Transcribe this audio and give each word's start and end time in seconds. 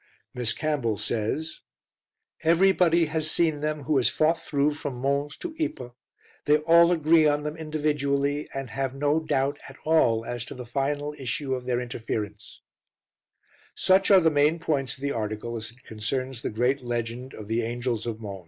Miss 0.33 0.51
Campbell 0.51 0.97
says: 0.97 1.59
"Everybody 2.41 3.05
has 3.05 3.29
seen 3.29 3.59
them 3.59 3.83
who 3.83 3.97
has 3.97 4.09
fought 4.09 4.39
through 4.39 4.73
from 4.73 4.95
Mons 4.95 5.37
to 5.37 5.53
Ypres; 5.61 5.91
they 6.45 6.57
all 6.57 6.91
agree 6.91 7.27
on 7.27 7.43
them 7.43 7.55
individually, 7.55 8.47
and 8.51 8.71
have 8.71 8.95
no 8.95 9.19
doubt 9.19 9.59
at 9.69 9.75
all 9.85 10.25
as 10.25 10.43
to 10.45 10.55
the 10.55 10.65
final 10.65 11.13
issue 11.19 11.53
of 11.53 11.65
their 11.67 11.79
interference" 11.79 12.61
Such 13.75 14.09
are 14.09 14.19
the 14.21 14.31
main 14.31 14.57
points 14.57 14.95
of 14.95 15.01
the 15.03 15.11
article 15.11 15.55
as 15.55 15.69
it 15.69 15.83
concerns 15.83 16.41
the 16.41 16.49
great 16.49 16.81
legend 16.83 17.35
of 17.35 17.47
"The 17.47 17.61
Angels 17.61 18.07
of 18.07 18.19
Mons." 18.19 18.39